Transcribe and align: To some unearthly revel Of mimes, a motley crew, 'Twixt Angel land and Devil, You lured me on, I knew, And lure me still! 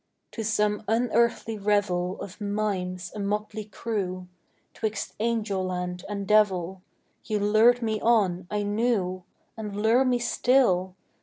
To 0.31 0.43
some 0.43 0.83
unearthly 0.87 1.59
revel 1.59 2.19
Of 2.21 2.41
mimes, 2.41 3.11
a 3.13 3.19
motley 3.19 3.65
crew, 3.65 4.27
'Twixt 4.73 5.13
Angel 5.19 5.63
land 5.63 6.05
and 6.09 6.25
Devil, 6.25 6.81
You 7.25 7.37
lured 7.39 7.83
me 7.83 8.01
on, 8.01 8.47
I 8.49 8.63
knew, 8.63 9.25
And 9.55 9.75
lure 9.79 10.03
me 10.03 10.17
still! 10.17 10.95